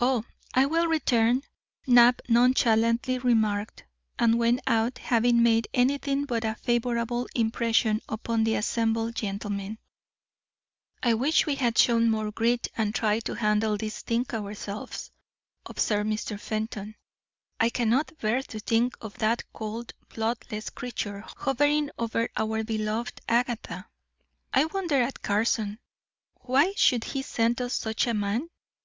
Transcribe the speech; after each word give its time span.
"Oh, 0.00 0.24
I 0.54 0.66
will 0.66 0.88
return," 0.88 1.42
Knapp 1.86 2.20
nonchalantly 2.28 3.20
remarked, 3.20 3.84
and 4.18 4.36
went 4.36 4.60
out, 4.66 4.98
having 4.98 5.40
made 5.40 5.68
anything 5.72 6.24
but 6.24 6.42
a 6.44 6.56
favourable 6.56 7.28
impression 7.36 8.00
upon 8.08 8.42
the 8.42 8.56
assembled 8.56 9.14
gentlemen. 9.14 9.78
"I 11.00 11.14
wish 11.14 11.46
we 11.46 11.54
had 11.54 11.78
shown 11.78 12.10
more 12.10 12.32
grit 12.32 12.66
and 12.76 12.92
tried 12.92 13.24
to 13.26 13.34
handle 13.34 13.76
this 13.76 14.02
thing 14.02 14.26
ourselves," 14.32 15.12
observed 15.64 16.10
Mr. 16.10 16.40
Fenton. 16.40 16.96
"I 17.60 17.70
cannot 17.70 18.18
bear 18.18 18.42
to 18.42 18.58
think 18.58 18.96
of 19.00 19.16
that 19.18 19.44
cold, 19.52 19.92
bloodless 20.12 20.70
creature 20.70 21.22
hovering 21.36 21.88
over 22.00 22.28
our 22.36 22.64
beloved 22.64 23.20
Agatha." 23.28 23.86
"I 24.52 24.64
wonder 24.64 25.00
at 25.00 25.22
Carson. 25.22 25.78
Why 26.40 26.72
should 26.76 27.04
he 27.04 27.22
send 27.22 27.62
us 27.62 27.74
such 27.74 28.08
a 28.08 28.14
man? 28.14 28.48